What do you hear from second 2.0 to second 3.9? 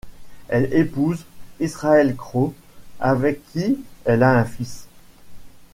Kro, avec qui